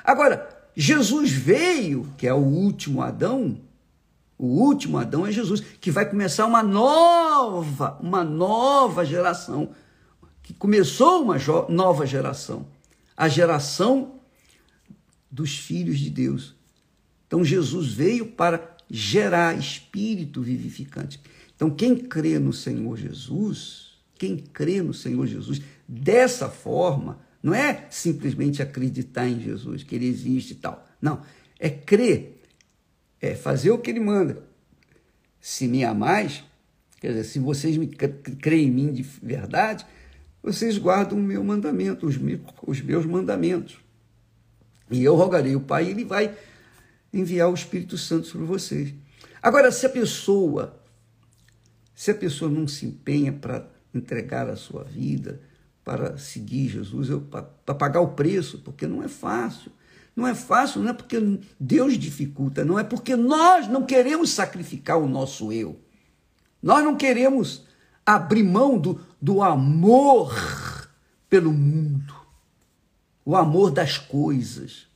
Agora, 0.04 0.50
Jesus 0.76 1.30
veio, 1.32 2.12
que 2.18 2.26
é 2.26 2.34
o 2.34 2.40
último 2.40 3.04
Adão, 3.04 3.62
o 4.36 4.48
último 4.48 4.98
Adão 4.98 5.28
é 5.28 5.32
Jesus, 5.32 5.60
que 5.80 5.92
vai 5.92 6.10
começar 6.10 6.48
uma 6.48 6.64
nova, 6.64 8.00
uma 8.02 8.24
nova 8.24 9.06
geração, 9.06 9.70
que 10.42 10.52
começou 10.52 11.22
uma 11.22 11.38
nova 11.70 12.08
geração, 12.08 12.66
a 13.16 13.30
geração 13.30 14.16
dos 15.30 15.56
filhos 15.56 16.00
de 16.00 16.10
Deus. 16.10 16.56
Então 17.28 17.46
Jesus 17.46 17.94
veio 17.94 18.32
para 18.32 18.73
gerar 18.96 19.58
espírito 19.58 20.44
vivificante. 20.44 21.20
Então 21.56 21.72
quem 21.72 21.96
crê 21.96 22.38
no 22.38 22.54
Senhor 22.54 22.96
Jesus, 22.96 23.98
quem 24.20 24.38
crê 24.38 24.84
no 24.84 24.94
Senhor 24.94 25.26
Jesus 25.26 25.60
dessa 25.88 26.48
forma, 26.48 27.20
não 27.42 27.56
é 27.56 27.88
simplesmente 27.90 28.62
acreditar 28.62 29.28
em 29.28 29.42
Jesus, 29.42 29.82
que 29.82 29.96
ele 29.96 30.06
existe 30.06 30.52
e 30.52 30.56
tal. 30.58 30.88
Não, 31.02 31.22
é 31.60 31.72
crer 31.72 32.40
é 33.20 33.34
fazer 33.34 33.72
o 33.72 33.80
que 33.80 33.90
ele 33.90 34.00
manda. 34.00 34.44
Se 35.40 35.68
me 35.68 35.84
amais, 35.84 36.44
quer 37.00 37.08
dizer, 37.08 37.24
se 37.24 37.40
vocês 37.40 37.78
me 37.78 37.88
creem 37.88 38.68
em 38.68 38.72
mim 38.72 38.94
de 38.94 39.02
verdade, 39.02 39.86
vocês 40.44 40.78
guardam 40.78 41.18
o 41.18 41.22
meu 41.22 41.44
mandamento, 41.44 42.06
os 42.06 42.18
meus, 42.18 42.42
os 42.62 42.82
meus 42.82 43.06
mandamentos. 43.06 43.80
E 44.92 45.04
eu 45.04 45.16
rogarei 45.16 45.56
o 45.56 45.62
Pai, 45.62 45.86
e 45.86 45.90
ele 45.90 46.04
vai 46.04 46.38
enviar 47.14 47.50
o 47.50 47.54
Espírito 47.54 47.98
Santo 47.98 48.28
sobre 48.28 48.48
vocês. 48.48 48.94
Agora, 49.42 49.72
se 49.72 49.86
a 49.86 49.90
pessoa, 49.90 50.80
se 51.94 52.12
a 52.12 52.16
pessoa 52.16 52.50
não 52.50 52.68
se 52.68 52.86
empenha 52.86 53.32
para 53.32 53.68
entregar 53.94 54.50
a 54.50 54.56
sua 54.56 54.84
vida, 54.84 55.40
para 55.84 56.18
seguir 56.18 56.70
Jesus, 56.70 57.10
para 57.30 57.76
pagar 57.76 58.02
o 58.02 58.14
preço, 58.14 58.60
porque 58.60 58.88
não 58.88 59.04
é 59.04 59.08
fácil. 59.08 59.72
Não 60.16 60.28
é 60.28 60.36
fácil, 60.36 60.82
não 60.82 60.92
é 60.92 60.94
porque 60.94 61.40
Deus 61.60 61.98
dificulta, 61.98 62.64
não 62.64 62.78
é 62.78 62.84
porque 62.84 63.16
nós 63.16 63.68
não 63.68 63.84
queremos 63.84 64.30
sacrificar 64.30 64.98
o 64.98 65.10
nosso 65.10 65.52
eu. 65.52 65.80
Nós 66.62 66.84
não 66.84 66.96
queremos 66.96 67.66
abrir 68.06 68.44
mão 68.44 68.78
do, 68.78 69.02
do 69.22 69.42
amor 69.42 70.34
pelo 71.30 71.52
mundo, 71.52 72.14
o 73.26 73.36
amor 73.36 73.72
das 73.72 73.98
coisas, 73.98 74.88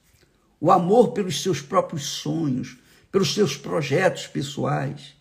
o 0.59 0.71
amor 0.71 1.09
pelos 1.09 1.41
seus 1.41 1.61
próprios 1.61 2.05
sonhos, 2.05 2.77
pelos 3.11 3.33
seus 3.33 3.55
projetos 3.55 4.27
pessoais. 4.27 5.15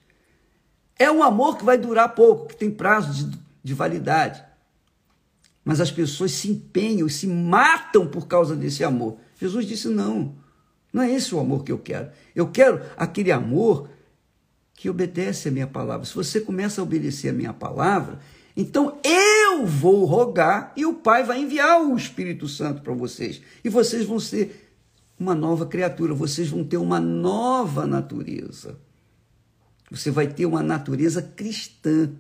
É 0.99 1.11
um 1.11 1.23
amor 1.23 1.59
que 1.59 1.65
vai 1.65 1.77
durar 1.77 2.15
pouco, 2.15 2.49
que 2.49 2.57
tem 2.57 2.71
prazo 2.71 3.13
de, 3.13 3.39
de 3.63 3.75
validade. 3.75 4.43
Mas 5.65 5.81
as 5.81 5.91
pessoas 5.91 6.33
se 6.33 6.49
empenham, 6.49 7.09
se 7.09 7.27
matam 7.27 8.07
por 8.07 8.27
causa 8.27 8.55
desse 8.55 8.85
amor. 8.85 9.19
Jesus 9.39 9.67
disse: 9.67 9.89
não, 9.89 10.37
não 10.93 11.03
é 11.03 11.11
esse 11.11 11.35
o 11.35 11.41
amor 11.41 11.65
que 11.65 11.73
eu 11.73 11.79
quero. 11.79 12.11
Eu 12.35 12.49
quero 12.49 12.81
aquele 12.97 13.33
amor 13.33 13.91
que 14.75 14.89
obedece 14.89 15.49
a 15.49 15.53
minha 15.53 15.67
palavra. 15.67 16.07
Se 16.07 16.15
você 16.15 16.41
começa 16.41 16.81
a 16.81 16.85
obedecer 16.85 17.31
a 17.31 17.33
minha 17.33 17.53
palavra, 17.53 18.21
então 18.57 18.99
eu 19.03 19.67
vou 19.67 20.05
rogar 20.05 20.73
e 20.77 20.87
o 20.87 20.95
Pai 20.95 21.25
vai 21.25 21.41
enviar 21.41 21.83
o 21.83 21.97
Espírito 21.97 22.47
Santo 22.47 22.81
para 22.83 22.95
vocês. 22.95 23.43
E 23.65 23.69
vocês 23.69 24.07
vão 24.07 24.21
ser 24.21 24.66
uma 25.19 25.35
nova 25.35 25.67
criatura, 25.67 26.15
vocês 26.15 26.49
vão 26.49 26.63
ter 26.63 26.77
uma 26.77 27.01
nova 27.01 27.87
natureza. 27.87 28.79
Você 29.91 30.11
vai 30.11 30.27
ter 30.27 30.47
uma 30.47 30.63
natureza 30.63 31.23
cristã. 31.23 32.11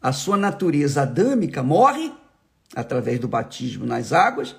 A 0.00 0.12
sua 0.12 0.36
natureza 0.36 1.02
adâmica 1.02 1.62
morre 1.62 2.12
através 2.74 3.20
do 3.20 3.28
batismo 3.28 3.86
nas 3.86 4.12
águas 4.12 4.56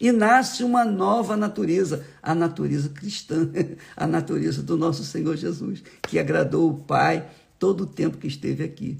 e 0.00 0.12
nasce 0.12 0.62
uma 0.62 0.84
nova 0.84 1.36
natureza, 1.36 2.06
a 2.22 2.34
natureza 2.34 2.88
cristã, 2.90 3.50
a 3.96 4.06
natureza 4.06 4.62
do 4.62 4.76
nosso 4.76 5.04
Senhor 5.04 5.36
Jesus, 5.36 5.82
que 6.02 6.18
agradou 6.18 6.70
o 6.70 6.78
Pai 6.84 7.28
todo 7.58 7.82
o 7.82 7.86
tempo 7.86 8.18
que 8.18 8.26
esteve 8.26 8.62
aqui. 8.62 8.98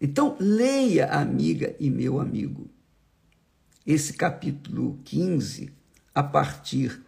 Então, 0.00 0.36
leia, 0.38 1.06
amiga 1.06 1.74
e 1.80 1.90
meu 1.90 2.20
amigo, 2.20 2.68
esse 3.86 4.12
capítulo 4.12 4.98
15, 5.04 5.72
a 6.14 6.22
partir 6.22 7.02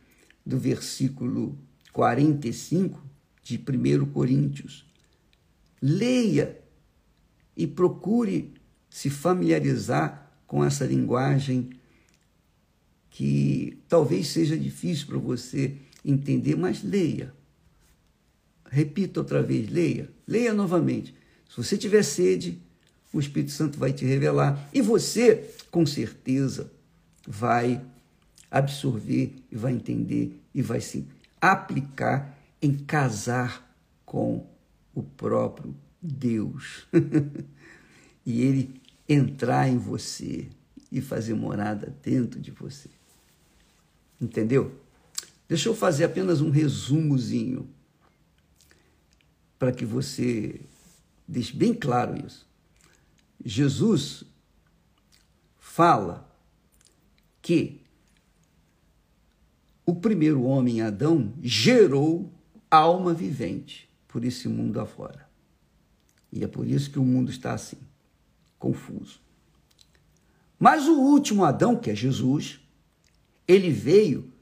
do 0.44 0.58
versículo 0.58 1.58
45 1.92 3.00
de 3.42 3.56
1 3.56 4.06
Coríntios. 4.06 4.84
Leia 5.80 6.58
e 7.56 7.66
procure 7.66 8.54
se 8.90 9.08
familiarizar 9.08 10.32
com 10.46 10.64
essa 10.64 10.84
linguagem 10.84 11.70
que 13.10 13.82
talvez 13.88 14.28
seja 14.28 14.56
difícil 14.56 15.06
para 15.06 15.18
você 15.18 15.76
entender, 16.04 16.56
mas 16.56 16.82
leia. 16.82 17.32
Repita 18.68 19.20
outra 19.20 19.42
vez, 19.42 19.70
leia. 19.70 20.10
Leia 20.26 20.52
novamente. 20.52 21.14
Se 21.48 21.56
você 21.56 21.78
tiver 21.78 22.02
sede, 22.02 22.60
o 23.12 23.20
Espírito 23.20 23.52
Santo 23.52 23.78
vai 23.78 23.92
te 23.92 24.04
revelar 24.04 24.68
e 24.72 24.82
você, 24.82 25.50
com 25.70 25.86
certeza, 25.86 26.70
vai 27.26 27.80
absorver 28.50 29.34
e 29.50 29.56
vai 29.56 29.72
entender 29.72 30.40
e 30.54 30.62
vai 30.62 30.80
se 30.80 31.06
aplicar 31.40 32.36
em 32.60 32.74
casar 32.74 33.66
com 34.04 34.46
o 34.94 35.02
próprio 35.02 35.74
Deus. 36.00 36.86
e 38.24 38.42
ele 38.42 38.80
entrar 39.08 39.68
em 39.68 39.78
você 39.78 40.48
e 40.90 41.00
fazer 41.00 41.34
morada 41.34 41.94
dentro 42.02 42.40
de 42.40 42.50
você. 42.50 42.88
Entendeu? 44.20 44.80
Deixa 45.48 45.68
eu 45.68 45.74
fazer 45.74 46.04
apenas 46.04 46.40
um 46.40 46.50
resumozinho 46.50 47.68
para 49.58 49.72
que 49.72 49.84
você 49.84 50.60
deixe 51.26 51.54
bem 51.54 51.72
claro 51.72 52.16
isso. 52.24 52.46
Jesus 53.44 54.24
fala 55.58 56.28
que 57.40 57.85
o 59.86 59.94
primeiro 59.94 60.42
homem, 60.42 60.82
Adão, 60.82 61.32
gerou 61.40 62.32
alma 62.68 63.14
vivente 63.14 63.88
por 64.08 64.24
esse 64.24 64.48
mundo 64.48 64.80
afora. 64.80 65.28
E 66.32 66.42
é 66.42 66.48
por 66.48 66.66
isso 66.66 66.90
que 66.90 66.98
o 66.98 67.04
mundo 67.04 67.30
está 67.30 67.54
assim, 67.54 67.78
confuso. 68.58 69.20
Mas 70.58 70.88
o 70.88 70.98
último 70.98 71.44
Adão, 71.44 71.76
que 71.76 71.90
é 71.90 71.94
Jesus, 71.94 72.60
ele 73.46 73.70
veio 73.70 74.32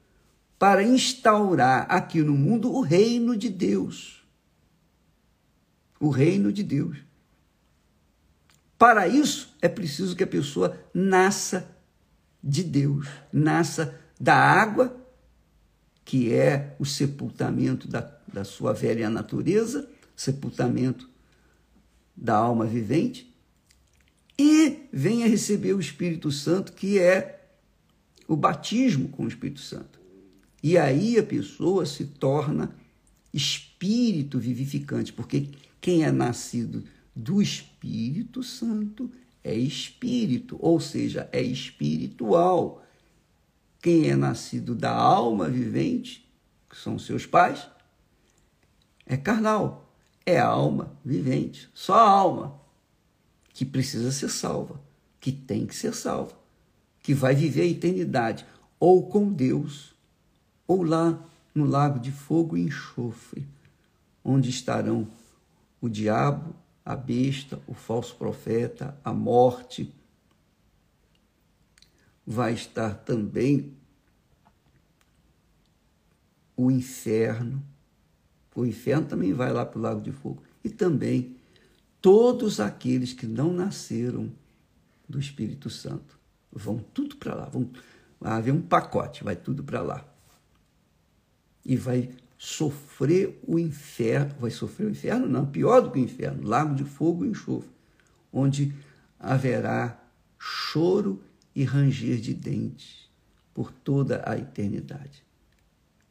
para 0.57 0.81
instaurar 0.81 1.85
aqui 1.89 2.23
no 2.23 2.33
mundo 2.33 2.73
o 2.73 2.81
reino 2.81 3.37
de 3.37 3.49
Deus. 3.49 4.25
O 5.99 6.09
reino 6.09 6.51
de 6.51 6.63
Deus. 6.63 6.97
Para 8.79 9.07
isso, 9.07 9.55
é 9.61 9.69
preciso 9.69 10.15
que 10.15 10.23
a 10.23 10.27
pessoa 10.27 10.77
nasça 10.93 11.69
de 12.43 12.63
Deus, 12.63 13.07
nasça 13.31 13.99
da 14.19 14.35
água, 14.35 15.04
que 16.05 16.31
é 16.31 16.75
o 16.79 16.85
sepultamento 16.85 17.87
da, 17.87 18.01
da 18.31 18.43
sua 18.43 18.71
velha 18.71 19.09
natureza, 19.09 19.89
sepultamento 20.15 21.09
da 22.15 22.35
alma 22.35 22.65
vivente, 22.65 23.35
e 24.37 24.87
venha 24.93 25.27
receber 25.27 25.73
o 25.73 25.79
Espírito 25.79 26.31
Santo, 26.31 26.73
que 26.73 26.99
é 26.99 27.49
o 28.27 28.35
batismo 28.35 29.09
com 29.09 29.23
o 29.23 29.27
Espírito 29.27 29.59
Santo. 29.59 29.99
E 30.61 30.77
aí 30.77 31.17
a 31.17 31.23
pessoa 31.23 31.85
se 31.85 32.05
torna 32.05 32.75
espírito 33.33 34.39
vivificante, 34.39 35.11
porque 35.11 35.49
quem 35.81 36.03
é 36.03 36.11
nascido 36.11 36.83
do 37.15 37.41
Espírito 37.41 38.43
Santo 38.43 39.11
é 39.43 39.53
espírito, 39.53 40.57
ou 40.59 40.79
seja, 40.79 41.29
é 41.31 41.41
espiritual. 41.41 42.84
Quem 43.85 44.09
é 44.09 44.15
nascido 44.15 44.73
da 44.73 44.91
alma 44.91 45.47
vivente, 45.47 46.27
que 46.67 46.75
são 46.75 46.97
seus 46.97 47.27
pais, 47.27 47.69
é 49.05 49.15
carnal, 49.15 49.93
é 50.25 50.39
alma 50.39 50.91
vivente, 51.05 51.69
só 51.71 51.93
a 51.93 52.09
alma 52.09 52.59
que 53.53 53.63
precisa 53.63 54.11
ser 54.11 54.29
salva, 54.29 54.81
que 55.19 55.31
tem 55.31 55.67
que 55.67 55.75
ser 55.75 55.93
salva, 55.93 56.33
que 57.03 57.13
vai 57.13 57.35
viver 57.35 57.61
a 57.61 57.67
eternidade 57.67 58.43
ou 58.79 59.07
com 59.07 59.31
Deus, 59.31 59.93
ou 60.67 60.81
lá 60.81 61.23
no 61.53 61.63
lago 61.63 61.99
de 61.99 62.11
fogo 62.11 62.57
e 62.57 62.63
enxofre, 62.63 63.45
onde 64.23 64.49
estarão 64.49 65.07
o 65.79 65.87
diabo, 65.87 66.55
a 66.83 66.95
besta, 66.95 67.61
o 67.67 67.75
falso 67.75 68.15
profeta, 68.15 68.97
a 69.05 69.13
morte. 69.13 69.93
Vai 72.25 72.53
estar 72.53 72.93
também 72.95 73.73
o 76.55 76.71
inferno. 76.71 77.63
O 78.55 78.65
inferno 78.65 79.07
também 79.07 79.33
vai 79.33 79.51
lá 79.51 79.65
para 79.65 79.77
o 79.77 79.81
lago 79.81 80.01
de 80.01 80.11
fogo. 80.11 80.41
E 80.63 80.69
também 80.69 81.35
todos 82.01 82.59
aqueles 82.59 83.13
que 83.13 83.27
não 83.27 83.51
nasceram 83.51 84.31
do 85.07 85.19
Espírito 85.19 85.69
Santo 85.69 86.17
vão 86.51 86.79
tudo 86.79 87.17
para 87.17 87.35
lá. 87.35 87.45
Vão, 87.45 87.69
vai 88.19 88.33
haver 88.33 88.53
um 88.53 88.61
pacote, 88.61 89.23
vai 89.23 89.35
tudo 89.35 89.63
para 89.63 89.81
lá. 89.81 90.05
E 91.65 91.75
vai 91.75 92.09
sofrer 92.37 93.39
o 93.47 93.57
inferno, 93.57 94.35
vai 94.39 94.51
sofrer 94.51 94.85
o 94.85 94.91
inferno? 94.91 95.27
Não, 95.27 95.45
pior 95.45 95.81
do 95.81 95.91
que 95.91 95.99
o 95.99 96.03
inferno, 96.03 96.47
lago 96.47 96.75
de 96.75 96.83
fogo 96.83 97.25
e 97.25 97.29
enxofre, 97.29 97.69
onde 98.31 98.73
haverá 99.19 99.99
choro 100.37 101.21
e 101.55 101.63
ranger 101.63 102.19
de 102.19 102.33
dentes 102.33 103.09
por 103.53 103.71
toda 103.71 104.21
a 104.29 104.37
eternidade. 104.37 105.23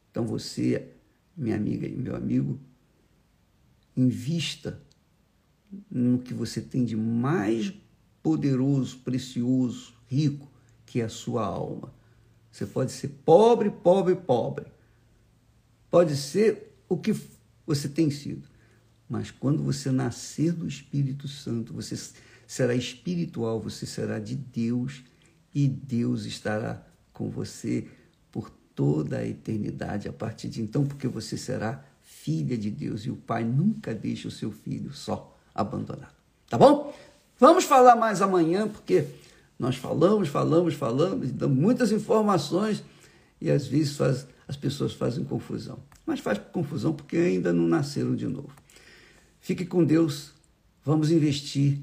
Então 0.09 0.25
você, 0.25 0.89
minha 1.37 1.55
amiga 1.55 1.87
e 1.87 1.95
meu 1.95 2.15
amigo, 2.15 2.59
invista 3.95 4.81
no 5.89 6.19
que 6.19 6.33
você 6.33 6.59
tem 6.61 6.83
de 6.83 6.95
mais 6.95 7.73
poderoso, 8.23 8.97
precioso, 8.99 9.93
rico, 10.07 10.51
que 10.85 11.01
é 11.01 11.05
a 11.05 11.09
sua 11.09 11.45
alma. 11.45 11.93
Você 12.51 12.65
pode 12.65 12.91
ser 12.91 13.09
pobre, 13.23 13.69
pobre, 13.69 14.15
pobre, 14.15 14.65
Pode 15.95 16.17
ser 16.17 16.75
o 16.89 16.97
que 16.97 17.15
você 17.65 17.87
tem 17.87 18.11
sido, 18.11 18.49
mas 19.07 19.31
quando 19.31 19.63
você 19.63 19.89
nascer 19.91 20.51
do 20.51 20.67
Espírito 20.67 21.25
Santo, 21.25 21.73
você 21.73 21.95
será 22.45 22.75
espiritual, 22.75 23.61
você 23.61 23.85
será 23.85 24.19
de 24.19 24.35
Deus 24.35 25.03
e 25.55 25.69
Deus 25.69 26.25
estará 26.25 26.85
com 27.13 27.29
você 27.29 27.87
por 28.29 28.51
toda 28.75 29.19
a 29.19 29.25
eternidade 29.25 30.09
a 30.09 30.13
partir 30.13 30.49
de 30.49 30.61
então, 30.61 30.85
porque 30.85 31.07
você 31.07 31.37
será 31.37 31.81
filha 32.01 32.57
de 32.57 32.69
Deus 32.69 33.05
e 33.05 33.09
o 33.09 33.15
Pai 33.15 33.45
nunca 33.45 33.95
deixa 33.95 34.27
o 34.27 34.31
seu 34.31 34.51
filho 34.51 34.93
só 34.93 35.33
abandonado. 35.55 36.13
Tá 36.49 36.57
bom? 36.57 36.93
Vamos 37.39 37.63
falar 37.63 37.95
mais 37.95 38.21
amanhã, 38.21 38.67
porque 38.67 39.07
nós 39.57 39.77
falamos, 39.77 40.27
falamos, 40.27 40.73
falamos, 40.73 41.31
damos 41.31 41.57
muitas 41.57 41.91
informações 41.93 42.83
e 43.39 43.49
às 43.49 43.65
vezes 43.65 43.95
faz, 43.95 44.27
as 44.47 44.57
pessoas 44.57 44.93
fazem 44.93 45.23
confusão. 45.23 45.79
Mas 46.05 46.19
faz 46.19 46.37
confusão 46.51 46.93
porque 46.93 47.15
ainda 47.15 47.53
não 47.53 47.67
nasceram 47.67 48.15
de 48.15 48.27
novo. 48.27 48.51
Fique 49.39 49.65
com 49.65 49.83
Deus. 49.83 50.33
Vamos 50.83 51.11
investir 51.11 51.79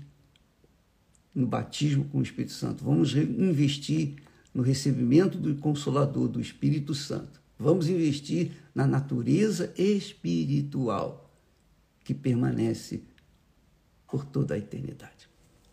no 1.34 1.46
batismo 1.46 2.04
com 2.06 2.18
o 2.18 2.22
Espírito 2.22 2.52
Santo. 2.52 2.84
Vamos 2.84 3.14
investir 3.14 4.16
no 4.54 4.62
recebimento 4.62 5.38
do 5.38 5.54
Consolador, 5.56 6.28
do 6.28 6.40
Espírito 6.40 6.94
Santo. 6.94 7.40
Vamos 7.58 7.88
investir 7.88 8.52
na 8.74 8.86
natureza 8.86 9.72
espiritual 9.76 11.30
que 12.04 12.12
permanece 12.12 13.02
por 14.06 14.24
toda 14.24 14.54
a 14.54 14.58
eternidade. 14.58 15.28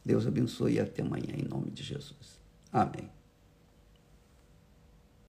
Deus 0.06 0.26
abençoe 0.26 0.76
e 0.76 0.80
até 0.80 1.02
amanhã, 1.02 1.34
em 1.38 1.48
nome 1.48 1.72
de 1.72 1.84
Jesus. 1.84 2.40
Amém. 2.72 3.19